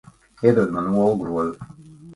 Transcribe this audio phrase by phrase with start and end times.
[0.45, 1.73] Iedod man olu grozu.